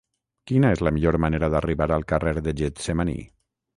[0.51, 3.19] Quina és la millor manera d'arribar al carrer de Getsemaní?